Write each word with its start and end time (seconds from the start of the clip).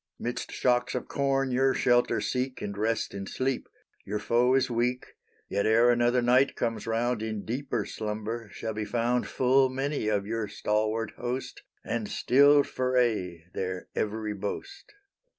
'Midst 0.17 0.51
shocks 0.51 0.95
of 0.95 1.07
corn 1.07 1.51
your 1.51 1.75
shelter 1.75 2.19
seek, 2.21 2.59
And 2.59 2.75
rest 2.75 3.13
in 3.13 3.27
sleep; 3.27 3.69
your 4.03 4.17
foe 4.17 4.55
is 4.55 4.67
weak, 4.67 5.13
Yet 5.47 5.67
ere 5.67 5.91
another 5.91 6.23
night 6.23 6.55
comes 6.55 6.87
'round 6.87 7.21
In 7.21 7.45
deeper 7.45 7.85
slumber 7.85 8.49
shall 8.51 8.73
be 8.73 8.83
found 8.83 9.27
Full 9.27 9.69
many 9.69 10.07
of 10.07 10.25
your 10.25 10.47
stalwart 10.47 11.11
host, 11.17 11.61
And 11.83 12.07
stilled 12.07 12.65
for 12.65 12.97
aye 12.97 13.43
their 13.53 13.89
every 13.93 14.33
boast. 14.33 14.91